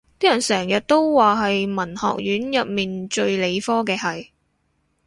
[0.19, 4.31] 啲人成日都話係文學院入面最理科嘅系